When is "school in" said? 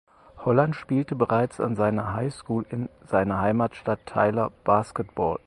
2.33-2.89